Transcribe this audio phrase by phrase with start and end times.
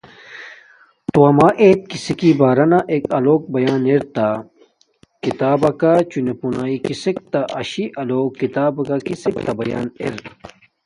[1.11, 4.43] توما ایت کسک کی بارانا ایک الوک بیان ارتا کوک
[5.21, 10.13] کی کتاباکا یا چونے پونݵ کسک تا شی لوونگے کتاباکا کسک تا بیان ار